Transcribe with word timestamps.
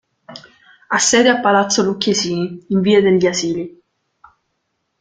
Ha 0.89 0.97
sede 0.97 1.29
a 1.29 1.41
Palazzo 1.41 1.83
Lucchesini, 1.83 2.65
in 2.69 2.81
Via 2.81 2.99
degli 3.01 3.27
Asili. 3.27 3.79